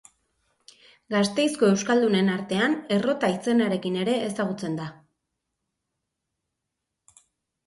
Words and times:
Gasteizko 1.15 1.67
euskaldunen 1.73 2.31
artan 2.37 2.73
Errota 2.95 3.29
izenarekin 3.35 4.01
ere 4.05 4.17
ezagutzen 4.29 4.81
da. 4.81 4.89